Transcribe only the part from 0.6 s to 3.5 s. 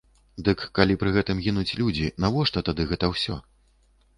калі пры гэтым гінуць людзі, навошта тады гэта ўсё?